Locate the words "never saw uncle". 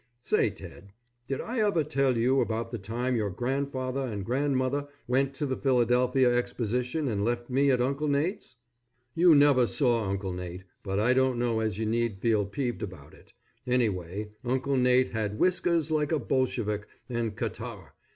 9.35-10.33